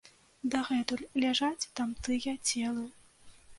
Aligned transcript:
Дагэтуль 0.55 1.03
ляжаць 1.25 1.69
там 1.81 1.89
тыя 2.09 2.35
целы. 2.47 2.85